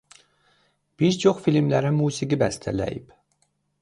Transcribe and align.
Bir 1.03 1.19
çox 1.25 1.43
filmlərə 1.49 1.91
musiqi 1.99 2.41
bəstələyib. 2.45 3.13